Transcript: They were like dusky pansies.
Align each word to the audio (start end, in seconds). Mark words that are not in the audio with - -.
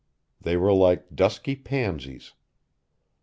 They 0.41 0.57
were 0.57 0.73
like 0.73 1.15
dusky 1.15 1.55
pansies. 1.55 2.33